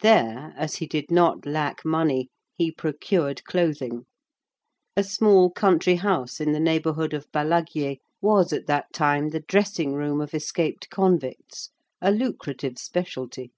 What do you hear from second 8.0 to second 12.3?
was at that time the dressing room of escaped convicts,—a